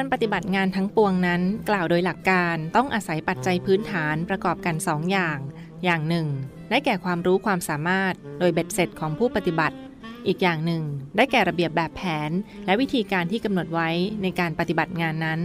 [0.00, 5.38] การปฏิบัติงานทั้งปวงนั้น กล่าวโดยหลักการต้องอาศัยปัจจัยพื้นฐานประกอบกัน2ออย่าง
[5.84, 6.26] อย่างหนึ่ง
[6.70, 9.76] ได้แก่ความรู้ความสามารถโดยเบ็ดเสร็จของผู้ปฏิบัติ
[10.26, 10.82] อีกอย่างหนึ่ง
[11.16, 12.30] ได้แก่ระเบียบแบบแผน
[12.66, 13.88] และวิธีการที่กำหนดไว้
[14.22, 15.40] ในการปฏิบัติงานนั้น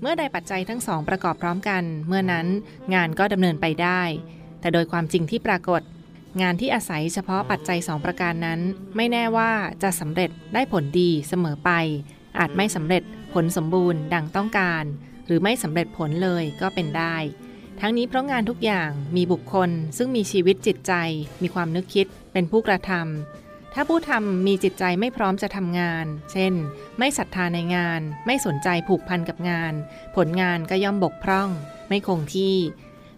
[0.00, 2.46] เมื่อใดปัจจัยทั้งสองประกอบพร้อมกัน เมื่อนั้น
[2.94, 4.02] งานก็ดำเนินไปได้
[4.60, 5.82] แต่โดยความจริงที่ปรากฏ
[6.42, 8.60] งานที่อาศัยเฉพาะปัจจัยสองประการนั้น
[8.96, 9.50] ไม่แน่ว่า
[9.82, 11.70] จะสำเร็จได้ผลดีเสมอไป
[12.38, 14.84] อาจไม่สำเร็จ ผลสมบูรณ์ดังต้องการ
[15.26, 17.16] หรือไม่สำเร็จผลเลยก็เป็นได้
[17.80, 20.92] ทั้งนี้เพราะงานทุกอย่างมีบุคคล ซึ่งมีชีวิตจิตใจ
[21.42, 26.54] มีความนึกคิด เป็นผู้กระทำถ้าผู้ทำมีจิตใจไม่พร้อมจะทำงาน เช่น
[26.98, 29.72] ไม่ศรัทธาในงาน ไม่สนใจผูกพันกับงาน
[30.16, 31.48] ผลงานก็ย่อมบกพร่อง
[31.88, 32.56] ไม่คงที่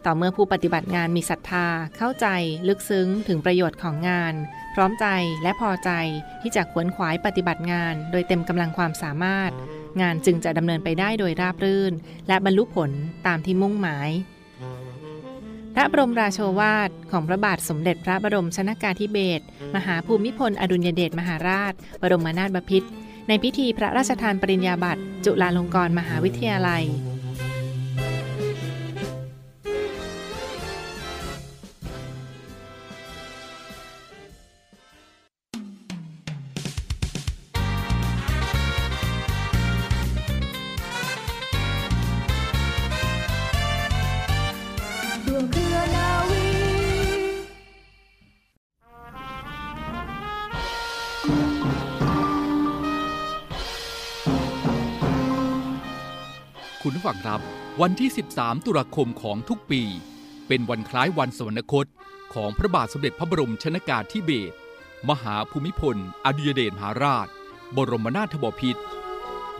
[0.05, 2.27] ต่อเมื่อผู้ปฏิบัติงานมีศรัทธาเข้าใจ
[2.69, 4.35] ลึกซึ้งถึงประโยชน์ของงาน
[4.75, 5.07] พร้อมใจ
[5.43, 5.91] และพอใจ
[6.43, 9.51] ที่จะขวนขวายปฏิบัติงาน โดยเต็มกำลังความสามารถ
[10.01, 11.93] งานจึงจะดำเนินไปได้โดยราบรื่น
[12.29, 12.91] และบรรลุผล
[13.27, 14.11] ตามที่มุ่งหมาย
[15.75, 19.45] พระบรมราโชวาทของพระบาทสมเด็จพระบรมชนากาธิเบศร
[19.77, 22.89] มหาภูมิพลอดุลยเดชมหาราช บรมนาถบพิตร
[23.29, 26.85] ในพิธีพระราชทานปริญญาบัตรจุฬาลงกรณ์มหาวิทยาลัย
[57.03, 57.43] ผู้ฟังครับ
[57.83, 59.83] วันที่ 13 ตุลาคมของทุกปี
[60.49, 61.87] เป็นวันคล้ายวันสวรรคต
[62.35, 64.55] ของพระบาทสมเด็จพระบรมชนากาธิเบศร
[65.09, 67.29] มหาภูมิพล อดุยเดชมหาราช
[67.77, 68.83] บรมนาถบพิตร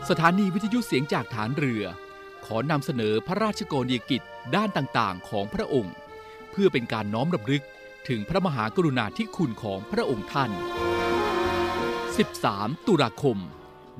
[0.09, 1.83] สถานีวิทยุเสียงจากฐานเรือ
[2.45, 4.21] ขอนำเสนอพระราชกรณียกิจ
[4.55, 5.95] ด้านต่างๆ ของพระองค์
[6.51, 7.63] เพื่อเป็นการน้อมรำลึก
[8.07, 10.51] ถึงพระมหากรุณาธิคุณของพระองค์ท่าน
[12.09, 13.37] 13 ตุลาคม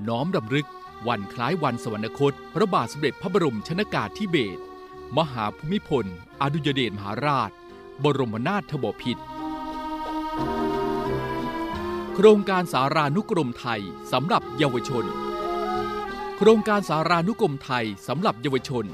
[0.07, 0.67] น้อมรำลึก
[1.07, 4.61] วันคล้ายวันสวรรคต พระบาทสมเด็จพระบรมชนากาธิเบศร
[5.17, 6.05] มหาภูมิพล
[6.41, 7.51] อดุยเดชมหาราช
[8.03, 9.23] บรมนาถบพิตร
[12.15, 13.81] โครงการสารานุกรมไทย
[14.11, 15.05] สำหรับเยาวชน
[16.37, 18.85] โครงการสารานุกรมไทยสำหรับเยาวชน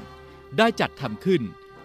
[0.58, 1.42] ได้จัดทำขึ้น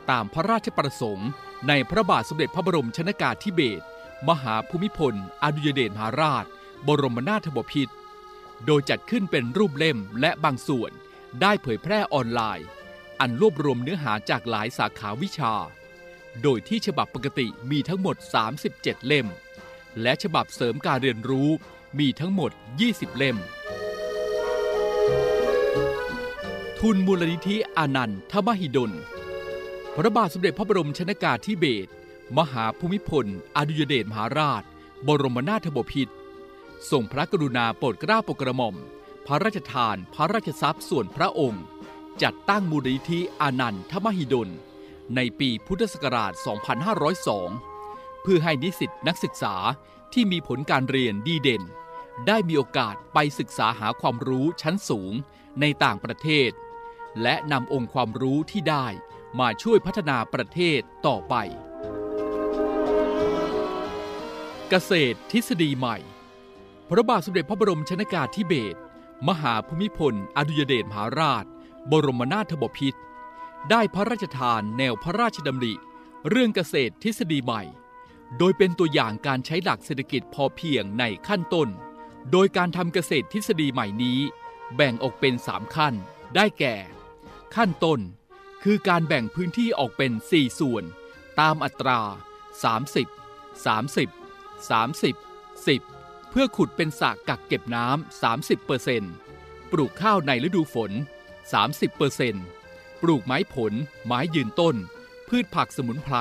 [0.10, 1.30] ตามพระราชประสงค์
[1.68, 3.84] ในพระบาทสมเด็จพระบรมชนากาธิเบศร
[4.30, 6.46] มหาภูมิพล อดุยเดชมหาราช
[6.88, 7.94] บรมนาถบพิตร
[8.66, 10.92] โดยจัดขึ้นเป็นรูปเล่มและบางส่วน
[11.42, 12.68] ได้เผยแพร่ออนไลน์
[13.20, 15.54] อันรวบรวมเนื้อหาจากหลายสาขาวิชา
[16.44, 18.16] โดยที่ฉบับปกติมีทั้งหมด
[18.62, 19.28] 37 เล่ม
[20.02, 21.50] และฉบับเสริมการเรียนรู้
[22.00, 22.52] มีทั้งหมด
[22.84, 23.38] 20 เล่ม
[26.80, 28.92] ทุนมูลนิธิอานันทมหิดล
[29.96, 31.92] พระบาทสมเด็จพระบรมชนากาธิเบศร
[32.38, 34.64] มหาภูมิพล อดุยเดชมหาราช
[35.08, 36.14] บรมนาถบพิตร
[36.92, 38.76] ทรงพระกรุณาโปรดเกล้าโปรดกระหม่อม
[39.26, 41.64] พระราชทานพระราชทรัพย์ส่วนพระองค์
[42.24, 44.50] จัดตั้งมูลนิธิอานันทมหิดล
[45.16, 46.34] ในปีพุทธศักราช
[47.48, 49.56] 2502 เพื่อให้นิสิตนักศึกษา
[50.14, 51.64] ที่มีผลการเรียนดีเด่น
[52.28, 55.14] ได้มีโอกาสไปศึกษาหาความรู้ชั้นสูง
[55.62, 56.52] ในต่างประเทศ
[57.22, 58.88] และนำองค์ความรู้ที่ได้
[59.40, 61.36] มาช่วยพัฒนาประเทศต่อไป
[64.70, 65.98] เกษตรทฤษฎีใหม่
[66.90, 68.78] พระบาทสมเด็จพระบรมชนากาธิเบศร
[69.28, 71.46] มหาภูมิพล อดุยเดชมหาราช
[71.92, 73.00] บรมนาถบพิตร
[73.70, 75.74] ได้พระราชทานแนวพระราชดำริ
[76.30, 77.62] เรื่องเกษตรทฤษฎีใหม่
[78.38, 81.70] โดยเป็นตัวอย่างการใช้หลักเศรษฐกิจพอเพียงในขั้นต้น
[82.32, 84.20] โดยการทำเกษตรทฤษฎีใหม่นี้
[84.76, 85.94] แบ่งออกเป็น 3 ขั้น
[86.36, 86.76] ได้แก่
[87.56, 88.00] ขั้นต้น
[88.64, 90.84] คือการแบ่งพื้นที่ออกเป็น 4 ส่วน
[91.40, 92.00] ตามอัตรา
[92.64, 94.10] 30 30
[94.70, 95.95] 30 10
[96.38, 98.22] พื่อขุดเป็นสระกักเก็บน้ำ
[99.00, 100.92] 30%ปลูกข้าวในฤดูฝน
[101.76, 103.74] 30%ปลูกไม้ผล
[104.06, 104.76] ไม้ยืนต้น
[105.28, 106.16] พืชผักสมุนไพร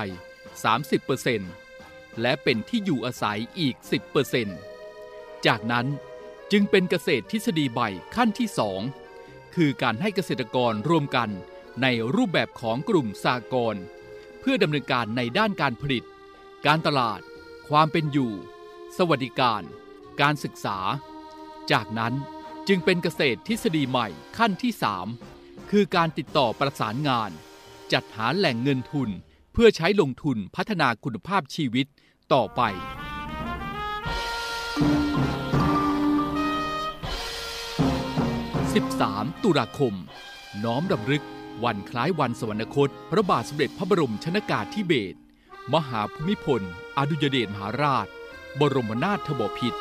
[1.45, 3.77] 30%และเป็นที่อยู่อาศัยอีก
[4.61, 5.87] 10%จากนั้น
[6.53, 7.81] จึงเป็นเกษตรทฤษฎีใบ
[8.17, 8.49] ขั้นที่
[9.01, 11.31] 2 คือการให้เกษตรกรรวมกัน
[11.83, 13.77] ในรูปแบบของกลุ่มสากล
[14.41, 16.05] เพื่อดำเนินการในด้านการผลิต
[16.67, 17.21] การตลาด
[17.69, 18.33] ความเป็นอยู่
[18.97, 19.65] สวัสดิการ
[20.21, 20.79] การศึกษา
[21.73, 22.15] จากนั้น
[22.69, 24.09] จึงเป็นเกษตรทฤษฎีใหม่
[24.39, 24.73] ขั้นที่
[25.21, 27.31] 3 คือการติดต่อประสานงาน
[27.93, 29.09] จัดหาแหล่งเงินทุน
[29.53, 31.87] เพื่อใช้ลงทุนพัฒนาคุณภาพชีวิต
[32.33, 32.61] ต่อไป
[38.73, 38.75] ส
[39.05, 39.95] 13 ตุลาคม
[40.65, 41.25] น้อมรำลึก
[41.65, 45.19] วันคล้ายวันสวรรคต พระบาทสมเด็จพระบรมชนากาธิเบศร
[45.75, 46.63] มหาภูมิพล
[46.99, 48.07] อดุยเดชมหาราช
[48.61, 49.81] บรมนาถบพิตร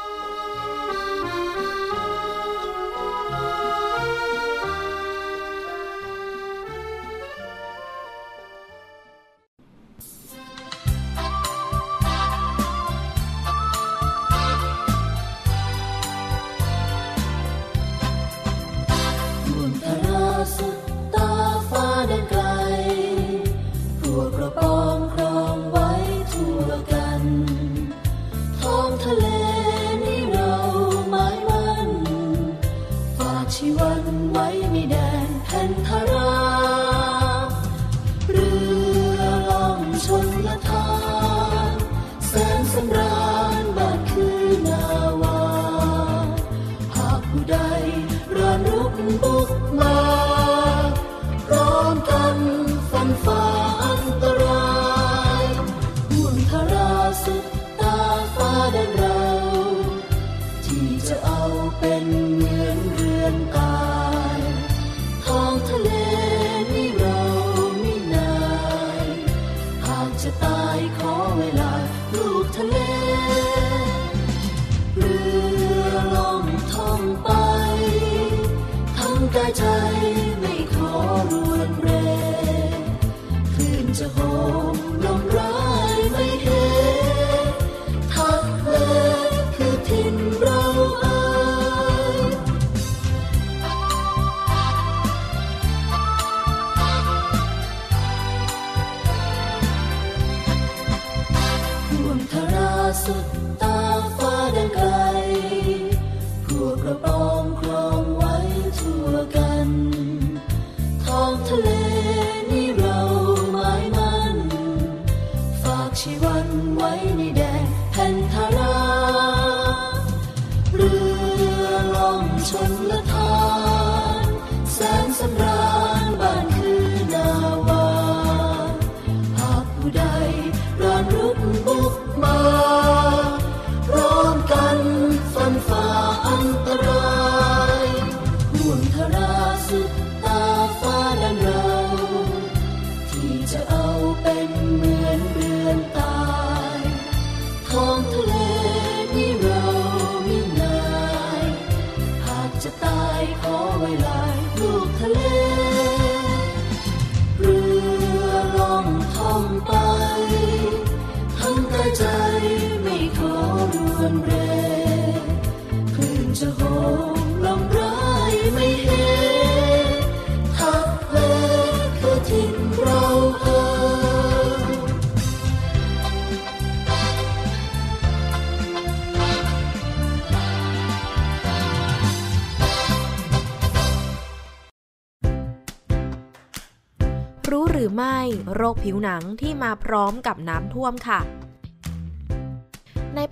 [187.54, 188.20] รู้หรือไม่
[188.56, 191.43] โรคผิวหนังที่มาพร้อมกับน้ำท่วมค่ะ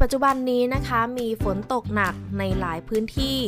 [0.02, 3.40] ปัจจุบันนี้นะคะมีฝนตกหนักในหลายพื้นที่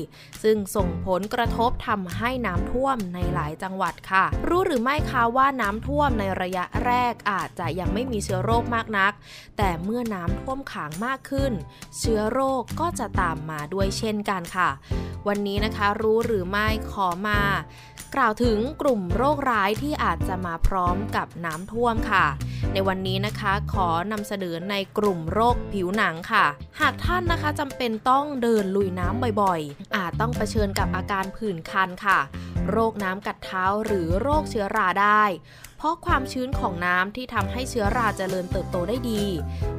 [0.44, 9.14] ซึ่งส่งผลกระทบทำให้น้ำท่วมในหลายจังหวัดค่ะ รู้หรือไม่คะว่าน้ำท่วมในระยะแรกอาจจะยังไม่มีเชื้อโรคมากนัก
[9.58, 11.52] แต่เมื่อน้ำท่วมขังมากขึ้น
[11.98, 14.70] เชื้อโรคก็จะตามมาด้วยเช่นกันค่ะ
[15.28, 17.42] วันนี้นะคะรู้หรือไม่ขอมา
[18.16, 22.26] กล่าวถึงกลุ่มโรคร้ายที่อาจจะมาพร้อมกับน้ำท่วมค่ะ
[22.74, 26.33] ในวันนี้นะคะขอนำเสนอในกลุ่มโรคผิวหนังค่ะ
[26.82, 32.20] หากท่านนะคะจำเป็นต้องเดินลุยน้ำบ่อยๆ อาจต้องเผชิญกับอาการผื่นคันค่ะ
[32.72, 35.24] โรคน้ำกัดเท้าหรือโรคเชื้อราได้
[35.84, 39.24] ราะความชื้นของน้ำที่ทำให้เชื้อราเจริญเติบโตได้ดี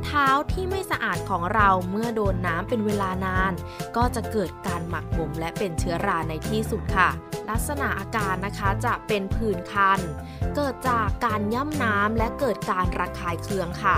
[0.04, 3.52] เท้าที่ไม่สะอาดของเราเมื่อโดนน้ำเป็นเวลานาน
[3.96, 7.10] ก็จะเกิดการหมักหมมและเป็นเชื้อราในที่สุดค่ะ
[7.50, 10.00] ลักษณะอาการนะคะจะเป็นผื่นคัน
[10.56, 13.96] เกิดจากการย่ำน้ำและเกิดการระคายเคืองค่ะ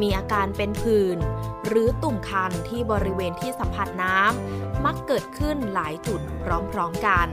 [0.00, 1.18] มีอาการเป็นผื่น
[1.66, 7.28] หรือตุ่มคันที่บริเวณที่สัมผัสน้ำมักเกิดขึ้นหลายจุดพร้อมๆกัน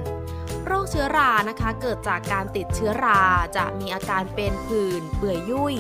[0.66, 3.22] โรคเชื้อรานะคะ เกิดจากการติดเชื้อรา
[3.58, 5.76] จะมีอาการเป็นผื่นเปื่อยยุ่ย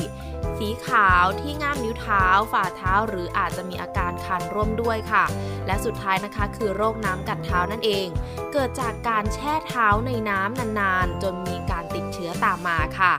[0.57, 5.25] สีขาวที่ง่ามนิ้วเท้า ฝ่าเท้า หรืออาจจะมีอาการคันร่วมด้วยค่ะ
[5.65, 8.07] และสุดท้ายนะคะคือโรคน้ำกัดเท้านั่นเอง
[8.53, 13.13] เกิดจากการแช่เท้าในน้ำนานๆ จนมีการติดเชื้อตามมาค่ะ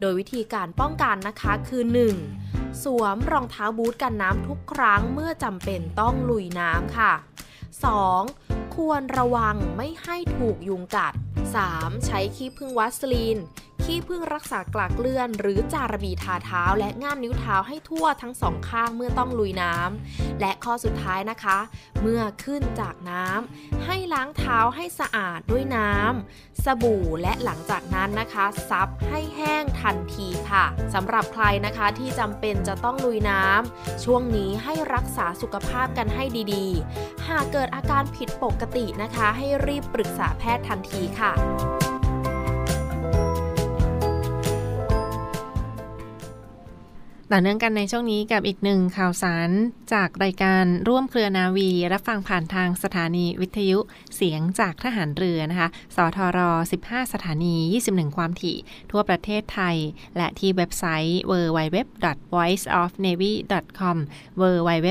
[0.00, 1.82] โดยวิธีการป้องกันนะคะคือ
[2.34, 2.82] 1.
[2.84, 7.12] สวมรองเท้าบูทกันน้ำทุกครั้งเมื่อจำเป็นต้องลุยน้ำค่ะ
[8.02, 8.43] 2.
[8.74, 11.12] ควรระวังไม่ให้ถูกยุงกัด
[11.60, 12.06] 3.
[12.06, 13.38] ใช้ขี้พึ่งวัสลีน
[13.84, 21.58] ขี้พึ่งรักษากลากเลื่อน หรือจารบีทาเท้า และง่ามนิ้วเท้าให้ทั่วทั้งสองข้างเมื่อต้องลุยน้ำและข้อสุดท้ายนะคะ
[22.02, 30.64] เมื่อขึ้นจากน้ำให้ล้างเท้าให้สะอาดด้วยน้ำสบู่และหลังจากนั้นนะคะ ซับให้แห้งทันทีค่ะ
[30.94, 36.24] สำหรับใครนะคะที่จำเป็นจะต้องลุยน้ำช่วงนี้ให้รักษาสุขภาพกันให้
[36.54, 41.34] ดีๆ หากเกิดอาการผิดปกตินะคะ ให้รีบปรึกษาแพทย์ทันทีค่ะ
[47.36, 49.50] ต่อเนื่องกันในช่วงนี้กับอีกหนึ่งข่าวสาร
[49.92, 53.78] จากรายการร่วมเครือนาวี รับฟังผ่านทางสถานีวิทยุ
[54.16, 56.38] เสียงจากทหารเรือนะคะ สทร
[56.78, 58.56] 15 สถานี 21 ความถี่
[58.90, 59.76] ทั่วประเทศไทย
[60.16, 63.96] และที่เว็บไซต์ www.voiceofnavy.com
[64.40, 64.88] www.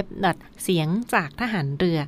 [0.64, 2.00] เสียงจากทหารเรือ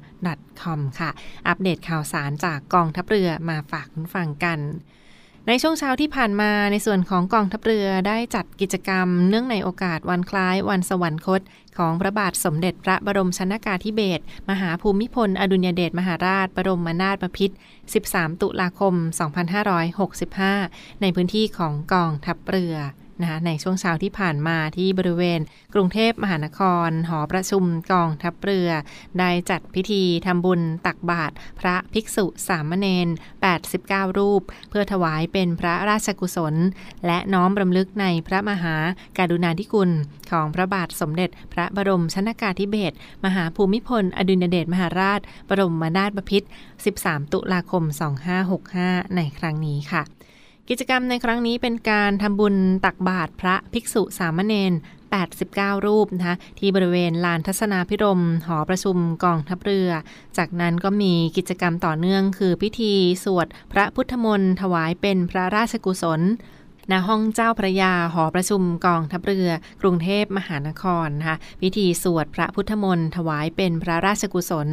[0.61, 1.09] .com ค่ะ
[1.47, 4.59] อัปเดตข่าวสารจากกองทัพเรือมาฝากคุณฟังกัน
[5.49, 11.41] ในช่วงเช้าที่ผ่านมาในส่วนของกองทัพเรือได้จัดกิจกรรม เนื่องในโอกาสวันคล้ายวันสวรรคต
[11.77, 17.55] ของพระบาทสมเด็จพระบรมชนากาธิเบศรมหาภูมิพล อดุลยเดชมหาราช บรมนาถบพิตร
[17.97, 18.93] 13 ตุลาคม
[20.17, 22.75] 2565 ในพื้นที่ของกองทัพเรือ
[23.21, 25.39] นะคะในช่วงเช้าที่ผ่านมาที่บริเวณ
[25.73, 28.69] กรุงเทพมหานคร หอประชุมกองทัพเรือ
[29.19, 33.07] ได้จัดพิธีทำบุญตักบาตรพระภิกษุสามเณร
[33.63, 36.55] 89 รูป เพื่อถวายเป็นพระราชกุศล
[37.05, 38.75] และน้อมรำลึกในพระมหา
[39.17, 39.89] การุณาธิคุณ
[40.31, 42.95] ของพระบาทสมเด็จพระบรมชนากาธิเบศร
[43.25, 45.19] มหาภูมิพล อดุลยเดชมหาราช
[45.49, 46.47] บรมนาถบพิตร
[46.89, 47.83] 13 ตุลาคม
[48.49, 50.03] 2565 ในครั้งนี้ค่ะ
[50.69, 52.55] กิจกรรมในครั้งนี้เป็นการทำบุญ
[52.85, 54.73] ตักบาตรพระภิกษุสามเณร
[55.33, 59.89] 89 รูปนะคะที่บริเวณลานทัศนาพิรมหอประชุมกองทัพเรือ
[60.37, 62.93] จากนั้นก็มีกิจกรรมต่อเนื่องคือพิธี
[63.23, 66.21] สวดพระพุทธมนต์ถวายเป็นพระราชกุศล
[66.91, 69.49] ณห้องเจ้าพระยาหอประชุมกองทัพเรือ
[69.81, 74.67] กรุงเทพมหานครนะคะพิธีสวดพระพุทธมนต์ถวายเป็นพระราชกุศล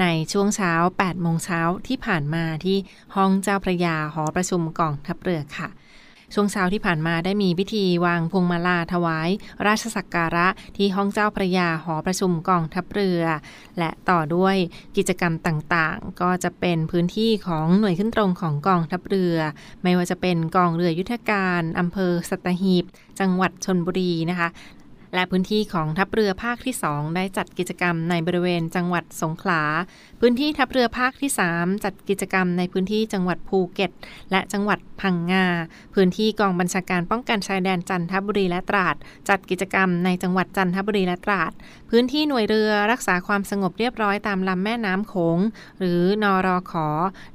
[0.00, 2.76] ในช่วงเช้า8โมงเช้าที่ผ่านมาที่
[3.16, 5.68] ห้องเจ้าพระยาหอประชุมกองทัพเรือค่ะ
[6.34, 9.28] ช่วงเช้าที่ผ่านมาได้มีพิธีวางพวงมาลาถวาย
[9.66, 13.22] ราชสักการะที่ห้องเจ้าพระยาหอประชุมกองทัพเรือ
[13.78, 14.56] และต่อด้วย
[14.96, 19.36] กิจกรรมต่างๆ ก็จะเป็นพื้นที่ของหน่วยขึ้นตรงของกองทัพเรือ
[19.82, 22.84] ไม่ว่าจะเป็นกองเรือยุทธการอำเภอสัตหีบ
[23.20, 24.48] จังหวัดชนบุรีนะคะ
[25.16, 29.62] และพื้นที่ของทัพเรือภาคที่ 2 ได้จัดกิจกรรมในบริเวณจังหวัดสงขลา
[30.20, 33.90] พื้นที่ทัพเรือภาคที่ 3 จัดกิจกรรมในพื้นที่จังหวัดภูเก็ต
[34.30, 35.46] และจังหวัดพังงา
[35.94, 38.96] พื้นที่กองบัญชาการป้องกันชายแดนจันทบุรีและตราด
[39.28, 41.52] จัดกิจกรรมในจังหวัดจันทบุรีและตราด
[41.90, 45.38] พื้นที่หน่วยเรือรักษาความสงบเรียบร้อยตามลำแม่น้ำโขง
[45.78, 46.88] หรือนอรอขอ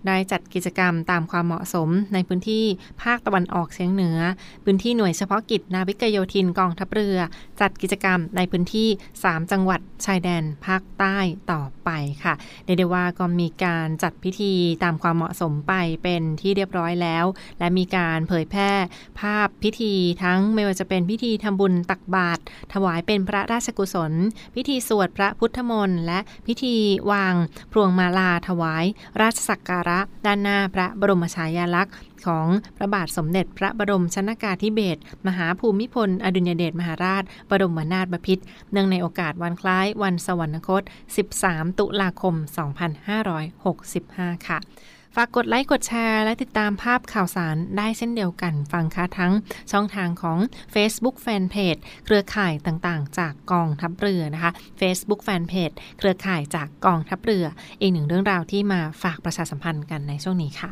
[0.08, 2.66] ได้จัดกิจกรรมตามความเหมาะสม ในพื้นที่
[3.04, 4.20] ภาคตะวันออกเฉียงเหนือ
[4.64, 7.18] พื้นที่หน่วยเฉพาะกิจนาวิกโยธินกองทัพเรือ
[7.62, 11.18] จัดกิจกรรมในพื้นที่ 3 จังหวัดชายแดนภาคใต้
[11.52, 11.90] ต่อไป
[12.24, 12.34] ค่ะ
[12.66, 15.74] เดเดว่าก็มีการจัดพิธีตามความเหมาะสมไป
[16.04, 17.26] เป็นที่เรียบร้อยแล้ว
[17.60, 18.72] และมีการเผยแพร่
[19.20, 22.42] ภาพพิธีทั้งไม่ว่าจะเป็นพิธีทำบุญตักบาตร
[22.74, 24.14] ถวายเป็นพระราชกุศล
[24.56, 26.76] พิธีสวดพระพุทธมนต์และพิธี
[27.12, 27.36] วาง
[27.72, 28.86] พวงมาลาถวาย
[29.22, 31.94] ราชสักการะ ด้านหน้าพระบรมฉายาลักษณ์
[32.28, 32.48] ของ
[32.78, 40.84] พระบาทสมเด็จพระบรมชนากาธิเบศรมหาภูมิพล อดุญเดชมหาราช บรมนาถบพิตรเนื่องในโอกาสวันคล้ายวันสวรรคต
[41.30, 42.36] 13 ตุลาคม
[43.62, 44.60] 2565 ค่ะ
[45.16, 49.34] ฝากกดไลค์กดแชร์และติดตามภาพข่าวสารได้เช่นเดียวกันฟังค่ะทั้ง
[49.72, 50.38] ช่องทางของ
[50.74, 57.46] Facebook Fanpage เครือข่ายต่างๆ จากกองทัพเรือนะคะ Facebook Fanpage เครือข่ายจากกองทัพเรือ
[57.82, 60.72] อีกหนึ่งเรื่องราวที่มาฝากประชาสัมพันธ์กันในช่วงนี้ค่ะ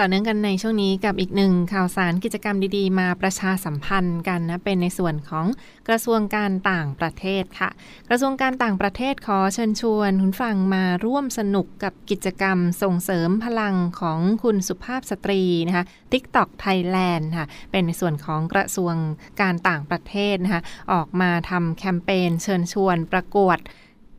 [0.00, 5.46] ต่อเนื่องกันในช่วงนี้กับอีกหนึ่งข่าวสารกิจกรรมดีๆ มาประชาสัมพันธ์กันนะเป็นในส่วนของ
[5.88, 7.70] กระทรวงการต่างประเทศค่ะ
[8.08, 18.94] กระทรวงการต่างประเทศขอเชิญชวนคุณฟังมาร่วมสนุกกับกิจกรรมส่งเสริมพลังของคุณสุภาพสตรีนะคะ TikTok Thailand ค่ะเป็นในส่วนของกระทรวง
[19.40, 20.62] การต่างประเทศนะคะ
[20.92, 23.60] ออกมาทำแคมเปญเชิญชวนประกวด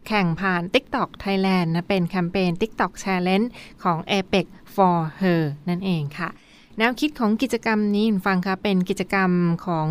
[0.07, 3.47] แข่งผ่าน TikTok Thailand นะเป็นแคมเปญ TikTok Challenge
[3.83, 4.45] ของ APEC
[4.75, 6.29] for Her นั่นเองค่ะ
[6.77, 9.31] แนวคิดของกิจกรรมนี้ฟังคะเป็นกิจกรรม
[9.65, 9.89] ของ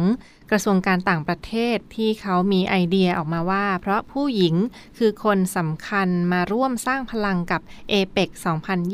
[0.51, 4.55] กระทรวงการต่างประเทศที่เขามีไอเดียออกมาว่า เพราะผู้หญิง
[4.99, 7.61] คือคนสำคัญมาร่วมสร้างพลังกับ
[7.93, 8.29] APEC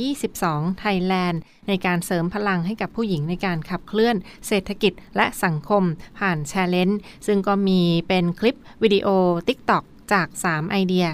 [0.08, 1.36] 2022 Thailand
[1.68, 5.82] ในการเสริมพลังให้กับผู้หญิงในการขับเคลื่อนเศรษฐกิจและสังคม
[6.18, 9.08] ผ่าน Challenge ซึ่งก็มีเป็นคลิปวิดีโอ
[9.48, 11.06] TikTok จาก 3 ไอเดีย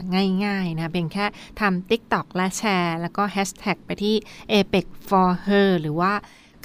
[0.45, 1.27] ง่ายๆนะเพียงแค่
[1.61, 4.15] ทำ TikTok และแชร์ แล้วก็แฮชแท็กไปที่
[4.53, 6.13] APEC for her หรือว่า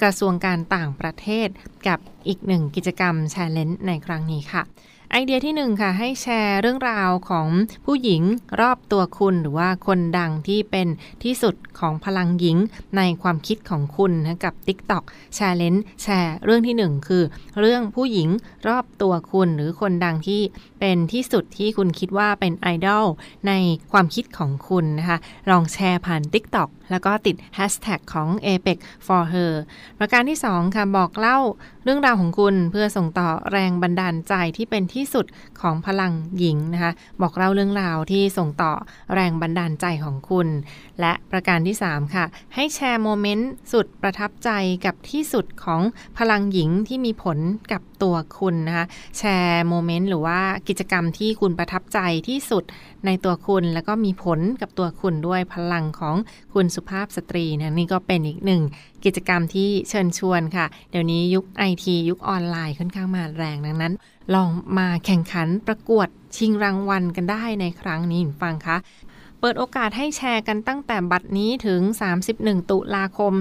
[0.02, 1.48] กระทรวงการต่างประเทศ
[1.88, 4.62] กับอีกหนึ่งกิจกรรม Challenge ในครั้งนี้ค่ะ
[5.10, 7.48] ไอเดียที่หนึ่งค่ะ ให้แชร์เรื่องราวของ
[7.86, 8.22] ผู้หญิง
[8.60, 10.88] รอบตัวคุณ หรือว่าคนดังที่เป็น
[11.24, 12.56] ที่สุดของพลังหญิง
[12.96, 15.04] ในความคิดของคุณนะกับ TikTok
[15.38, 17.22] Challenge แชร์เรื่องที่หนึ่งคือ
[17.58, 18.28] เรื่องผู้หญิง
[18.68, 20.40] รอบตัวคุณ หรือคนดังที่
[20.80, 23.06] เป็นที่สุดที่คุณคิดว่าเป็นไอดอล
[23.48, 23.52] ใน
[23.92, 25.18] ความคิดของคุณนะคะ
[25.50, 29.52] ลองแชร์ผ่าน TikTok แล้วก็ติด Hashtag ของ APEC for her
[29.98, 31.38] ประการที่ 2 ค่ะ บอกเล่า
[31.84, 35.26] เรื่องราวของคุณเพื่อส่งต่อแรงบันดาลใจที่เป็นที่สุด
[35.60, 38.72] ของพลังหญิงนะคะ บอกเล่าเรื่องราวที่ส่งต่อ
[39.14, 40.48] แรงบันดาลใจของคุณ
[41.00, 44.50] และประการที่ 3 ค่ะ ให้แชร์โมเมนต์สุดประทับใจ
[44.86, 45.80] กับที่สุดของ
[46.18, 47.38] พลังหญิงที่มีผล
[47.72, 48.86] กับตัวคุณนะคะ
[49.18, 52.64] แชร์ moment หรือว่ากิจกรรมที่คุณประทับใจที่สุด
[53.06, 56.16] ในตัวคุณ แล้วก็มีผลกับตัวคุณด้วยพลังของ
[56.54, 58.62] คุณสุภาพสตรีนะนี่ก็เป็นอีกหนึ่ง
[59.04, 63.94] กิจกรรมที่เชิญชวนค่ะ เดี๋ยวนี้ยุคไอทียุคออนไลน์ค่อนข้างมาแรงดังนั้น
[64.34, 68.76] ลองมาแข่งขันประกวดชิงรางวัลกันได้ในครั้งนี้ฟังคะ
[69.40, 71.80] เปิดโอกาสให้แชร์กันตั้งแต่บัดนี้ถึง
[72.26, 73.32] 31 ตุลาคม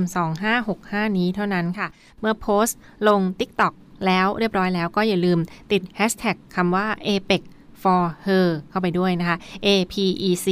[0.56, 1.88] 2565 นี้เท่านั้นค่ะ
[2.20, 3.74] เมื่อโพสต์ลง TikTok
[4.06, 5.40] แล้วเรียบร้อยแล้วก็อย่าลืม
[5.72, 7.42] ติด Hashtag คำว่า APEC
[7.86, 9.96] for her เข้าไปด้วยนะคะ A P
[10.30, 10.48] E C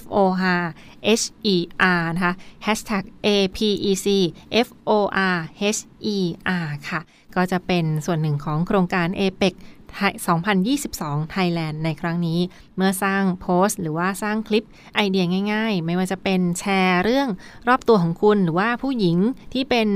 [0.00, 0.18] F O
[0.60, 0.64] R
[1.22, 1.56] H E
[2.00, 2.34] R นะคะ
[2.66, 3.58] Hashtag A P
[3.90, 4.06] E C
[4.66, 4.90] F O
[5.34, 5.38] R
[5.76, 5.80] H
[6.14, 6.16] E
[6.64, 7.00] R ค่ะ
[7.36, 9.54] ก็จะเป็นส่วนหนึ่งของโครงการ APEC
[9.96, 12.40] 2022 Thailand ในครั้งนี้
[12.76, 17.28] เมื่อสร้างโพสต์ หรือว่าสร้างคลิปไอเดียง่าย ๆ ไม่ว่าจะเป็นแชร์เรื่อง
[17.68, 19.18] รอบตัวของคุณหรือว่าผู้หญิง
[19.52, 19.88] ที่เป็น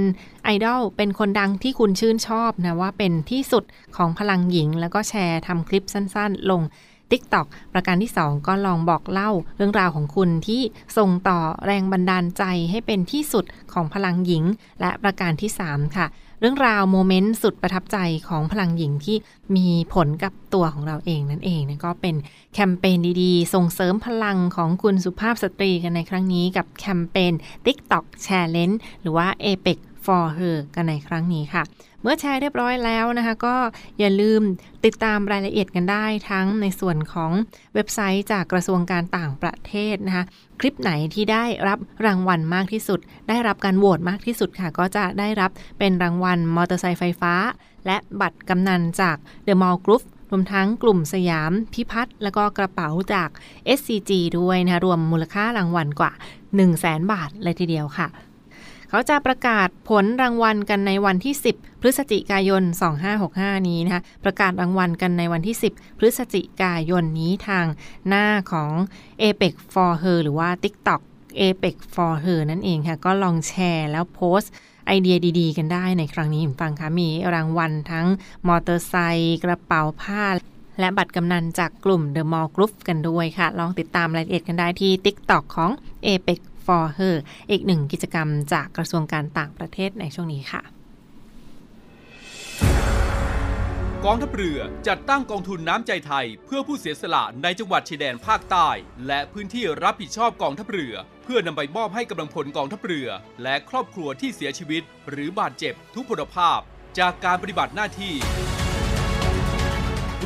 [0.45, 3.65] ไอดอลเป็นคนดังที่คุณชื่นชอบนะว่าเป็นที่สุด
[3.97, 6.63] ของพลังหญิง แล้วก็แชร์ทำคลิปสั้นๆ ลง
[7.13, 10.63] TikTok ประการที่ 2 ก็ลองบอกเล่าเรื่องราวของคุณที่
[10.97, 14.45] ส่งต่อแรงบันดาลใจให้เป็นที่สุดของพลังหญิง
[14.81, 16.09] และประการที่ 3 ค่ะ
[16.41, 19.17] เรื่องราวโมเมนต์สุดประทับใจของพลังหญิงที่
[19.57, 22.17] มีผลกับตัวของเราเองนั่นเองนะก็เป็น
[22.55, 27.33] แคมเปญดีๆ ส่งเสริมพลังของคุณสุภาพสตรีกันในครั้งนี้กับแคมเปญ
[27.67, 31.63] TikTok Challenge หรือว่า APEC for her กันในครั้งนี้ค่ะ
[32.03, 33.57] เมื่อแชร์เรียบร้อยแล้วนะคะ ก็
[33.99, 34.41] อย่าลืม
[34.85, 37.33] ติดตามรายละเอียดกันได้ทั้งในส่วนของ
[37.75, 40.25] เว็บไซต์จากกระทรวงการต่างประเทศนะคะ
[40.61, 47.35] คลิปไหนที่ได้รับรางวัลมากที่สุด ได้รับการโหวตมากที่สุดค่ะ ก็จะได้รับเป็นรางวัลมอเตอร์ไซค์ไฟฟ้า
[47.87, 53.29] และบัตรกำนันจาก The Mall Group รวมทั้งกลุ่มสยามพิพัฒน์แล้วก็กระเป๋าจาก
[53.79, 58.07] SCG ด้วยนะคะรวมมูลค่ารางวัลกว่า 1 0 0 0 0แบาทเลยทีเดียวค่ะ
[58.91, 62.63] เขาจะประกาศผลรางวัลกันในวันที่ 10 พฤศจิกายน
[63.17, 67.67] 2565 นี้นะคะประกาศรางวัลกันในวันที่ 10 พฤศจิกายนนี้ทาง
[68.09, 68.73] หน้าของ
[69.23, 71.01] APEC for her หรือว่า TikTok
[71.41, 74.53] APEC for her นั่นเองค่ะ ก็ลองแชร์แล้วโพสต์
[74.87, 78.07] ไอเดียดีๆ กันได้ในครั้งนี้ฟังค่ะ มีรางวัลทั้ง
[78.49, 80.25] มอเตอร์ไซค์กระเป๋าผ้า
[80.81, 85.71] และบัตรกำนันจากกลุ่ม The Mall Group กันด้วยค่ะ ลองติดตามรายละเอียดกันได้ที่ TikTok ของ
[86.07, 87.17] APEC for her
[87.51, 90.63] อีกหนึ่งกิจกรรมจากกระทรวงการต่างประเทศในช่วงนี้ค่ะ
[94.07, 98.69] กองทัพเรือจัดตั้งกองทุนน้ำใจไทย เพื่อผู้เสียสละในจังหวัดชายแดนภาคใต้
[99.07, 100.95] และพื้นที่รับผิดชอบกองทัพเรือ
[101.25, 103.09] เพื่อนำไปมอบให้กำลังพลกองทัพเรือ
[103.43, 106.59] และครอบครัวที่เสียชีวิต หรือบาดเจ็บทุกพลภาพ
[106.99, 108.15] จากการปฏิบัติหน้าที่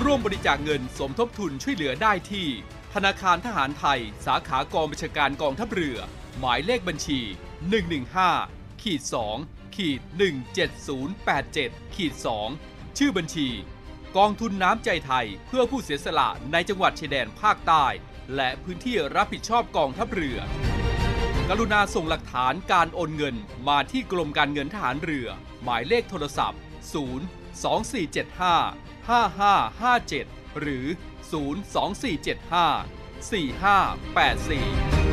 [0.02, 2.46] ร่วมบริจาคเงินสมทบทุนช่วยเหลือได้ที่
[2.94, 5.98] ธนาคารทหารไทย สาขากองบัญชาการกองทัพเรือ
[6.40, 7.20] หมายเลขบัญชี
[8.00, 9.00] 115ขีด
[9.38, 10.00] 2ขีด
[11.18, 12.12] 17087ขีด
[12.56, 13.48] 2ชื่อบัญชี
[14.16, 17.84] กองทุนน้ำใจไทยเพื่อผู้เสียสละในจังหวัดชายแดนภาคใต้
[18.36, 20.38] และพื้นที่รับผิดชอบกองทัพเรือ
[21.48, 23.36] กรุณาส่งหลักฐานการโอนเงิน
[23.68, 25.28] มาที่กรมการเงินทหารเรือ
[25.62, 26.60] หมายเลขโทรศัพท์
[26.94, 26.98] 0
[27.64, 30.86] 2475 5557 หรือ
[31.32, 32.60] 02475
[35.00, 35.03] 4584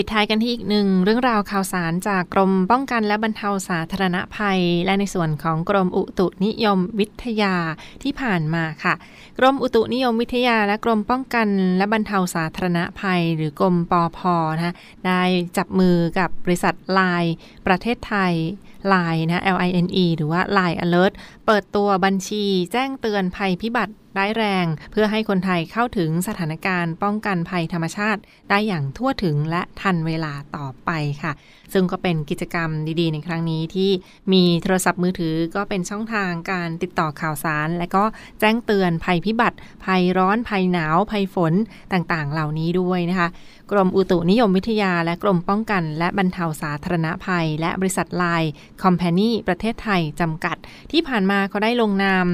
[0.00, 7.54] ปิดท้ายกันที่อีกหนึ่งเรื่องราวข่าวสารจากกรมป้องกันและบรรเทาสาธารณภัย และในส่วนของกรมอุตุนิยมวิทยา
[8.02, 8.94] ที่ผ่านมาค่ะ
[9.38, 14.18] กรมอุตุนิยมวิทยา และกรมป้องกันและบรรเทาสาธารณภัย หรือกรมปอพ
[14.56, 14.74] นะคะ
[15.06, 15.22] ได้
[15.56, 17.34] จับมือกับบริษัทไลน์
[17.66, 18.34] ประเทศไทย
[18.92, 21.12] Line นะ L I N E หรือว่า Line Alert
[21.50, 30.90] เปิดตัวบัญชีแจ้งเตือนภัยพิบัติร้ายแรง เพื่อให้คนไทยเข้าถึงสถานการณ์ป้องกันภัยธรรมชาติ ได้อย่างทั่วถึงและทันเวลาต่อไป
[31.22, 31.32] ค่ะ
[31.72, 33.90] ซึ่งก็เป็นกิจกรรมดีๆ ในครั้งนี้ที่
[34.32, 38.04] มีโทรศัพท์มือถือก็เป็นช่องทางการติดต่อข่าวสาร และก็
[38.40, 41.54] แจ้งเตือนภัยพิบัติ ภัยร้อนภัยหนาวภัยฝน
[41.92, 43.28] ต่างๆ เหล่านี้ด้วยนะคะ
[43.72, 48.50] กรมอุตุนิยมวิทยา และกรมป้องกัน และบรรเทาสาธารณภัย และบริษัทไลน์
[48.82, 50.56] คอมพานีประเทศไทยจำกัด
[50.92, 52.26] ที่ผ่านมาเขาได้ลงนาม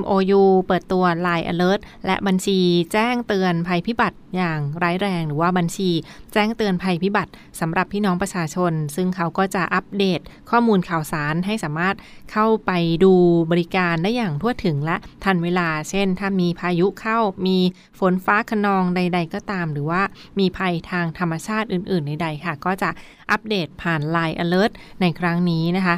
[0.00, 2.58] MOU เปิดตัว Line Alert และบัญชี
[2.92, 5.90] แจ้งเตือนภัยพิบัติอย่างร้ายแรง หรือว่าบัญชี
[6.32, 11.96] แจ้งเตือนภัยพิบัติสำหรับพี่น้องประชาชน ซึ่งเขาก็จะอัปเดตข้อมูลข่าวสารให้สามารถ
[12.32, 12.70] เข้าไป
[13.04, 13.12] ดู
[13.50, 17.58] บริการได้อย่างทั่วถึงและทันเวลา เช่น ถ้ามีพายุเข้ามี
[17.98, 20.02] ฝนฟ้าขนองใด ๆ ก็ตาม หรือว่า
[20.38, 22.90] มีภัยทางธรรมชาติอื่น ๆ ใดๆค่ะ ก็จะ
[23.30, 25.96] อัปเดตผ่าน Line Alert ในครั้งนี้นะคะ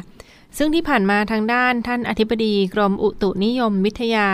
[0.57, 4.29] ซึ่งที่ผ่านมาทางด้านท่านอธิบดีกรมอุตุนิยมวิทยา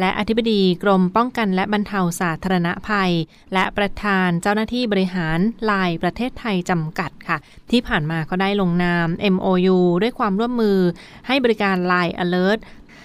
[0.00, 3.12] และอธิบดีกรมป้องกันและบรรเทาสาธารณภัย
[3.54, 5.38] และประธานเจ้าหน้าที่บริหาร
[5.70, 7.38] ลายประเทศไทยจำกัดค่ะ
[7.70, 10.78] ที่ผ่านมาก็ได้ลงนาม MOU ด้วยความร่วมมือ
[11.26, 12.60] ให้บริการ Line Alert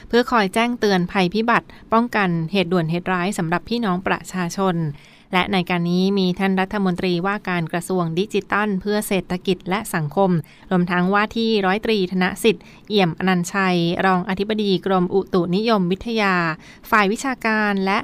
[0.08, 4.76] เพื่อคอยแจ้งเตือนภัยพิบัติ ป้องกันเหตุด่วนเหตุร้ายสำหรับพี่น้องประชาชน
[5.34, 10.32] และในการนี้มีท่านรัฐมนตรีว่าการกระทรวงดิจิตัล เพื่อเศรษฐกิจและสังคม
[10.72, 16.36] รวมทั้งว่าที่ร้อยตรีธนสิทธิ์เอี่ยมอนันชัย รองอธิบดีกรมอุตุนิยมวิทยา
[16.90, 18.00] ฝ่ายวิชาการและ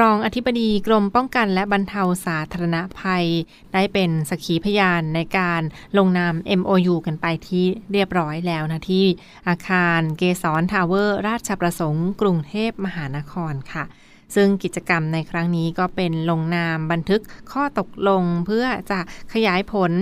[0.00, 3.26] รองอธิบดีกรมป้องกันและบรรเทาสาธารณภัย
[3.72, 5.62] ได้เป็นสกขีพยานในการ
[5.98, 9.06] ลงนาม MOU กันไปที่เรียบร้อยแล้วนะที่
[9.48, 13.84] อาคารเกสรทาวเวอร์ ราชประสงค์ กรุงเทพมหานครค่ะ
[14.34, 19.00] ซึ่งกิจกรรมในครั้งนี้ก็เป็นลงนามบันทึกข้อตกลงเพื่อจะ
[19.32, 19.92] ขยายผล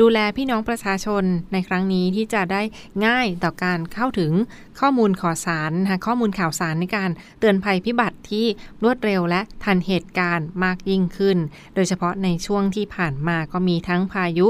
[0.00, 2.62] ดูแลพี่น้องประชาชนในครั้งนี้ที่จะได้
[3.06, 4.32] ง่ายต่อการเข้าถึง
[4.80, 8.46] ข้อมูลข่าวสารนะคะข้อมูลข่าวสารในการเตือนภัยพิบัติที่
[8.82, 11.38] รวดเร็วและทันเหตุการณ์มากยิ่งขึ้น
[11.74, 14.48] โดยเฉพาะในช่วงที่ผ่านมาก็มีทั้งพายุ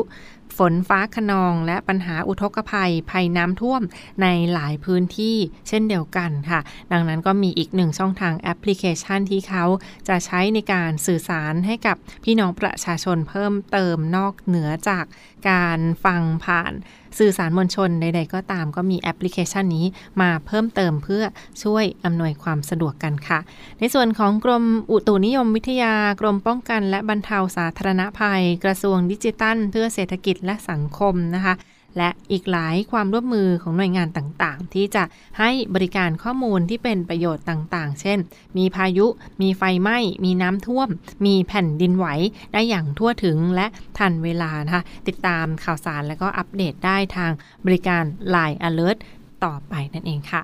[0.58, 3.82] ฝนฟ้าขนองและปัญหาอุทกภัยภัยน้ำท่วม
[4.22, 5.36] ในหลายพื้นที่
[5.68, 6.60] เช่นเดียวกันค่ะ
[6.92, 9.64] ดังนั้นก็มีอีกหนึ่งช่องทางแอปพลิเคชันที่เขา
[10.08, 15.04] จะใช้ในการสื่อสารให้กับพี่น้องประชาชนเพิ่มเติมนอกเหนือจาก
[15.50, 16.72] การฟังผ่าน
[17.18, 19.86] สื่อสารมวลชนใด ๆ ก็ตามก็มีแอปพลิเคชันนี้
[20.20, 21.22] มาเพิ่มเติมเพื่อ
[21.62, 23.38] ช่วยอำนวยความสะดวกกันค่ะ
[23.80, 31.54] ในส่วนของกรมอุตุนิยมวิทยากรมป้องกันและบรรเทาสาธารณภัย กระทรวงดิจิทัล เพื่อเศรษฐกิจและสังคมนะคะ
[31.98, 35.04] และอีกหลายความร่วมมือของหน่วยงานต่างๆ ที่จะ
[35.38, 38.18] ให้บริการข้อมูลที่เป็นประโยชน์ต่างๆ เช่น
[38.56, 39.06] มีพายุ
[39.42, 40.88] มีไฟไหม้ มีน้ำท่วม
[41.26, 42.06] มีแผ่นดินไหว
[42.52, 43.66] ได้อย่างทั่วถึงและ
[43.98, 47.32] ทันเวลานะคะติดตามข่าวสารและก็อัปเดตได้ทาง
[47.66, 48.04] บริการ
[48.34, 48.98] Line Alert
[49.44, 50.42] ต่อไปนั่นเองค่ะ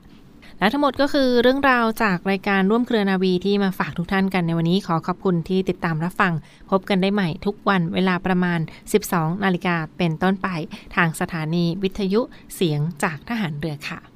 [0.62, 6.33] และทั้งหมดก็คือเรื่องราวจากรายการร่วมเครือนาวีที่มาฝากทุกท่านกันในวันนี้ขอขอบคุณที่ติดตามรับฟัง
[6.70, 8.61] พบกันได้ใหม่ทุกวันเวลาประมาณ
[9.03, 10.48] 12 นาฬิกาเป็นต้นไป
[10.96, 12.20] ทางสถานีวิทยุ
[12.55, 14.12] เสียงจากทหารเรือค่ะ